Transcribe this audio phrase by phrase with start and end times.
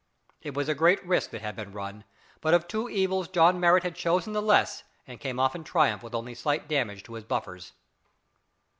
[0.41, 2.05] It was a great risk that had been run;
[2.41, 6.01] but of two evils John Marrot had chosen the less and came off in triumph
[6.01, 7.73] with only a slight damage to his buffers.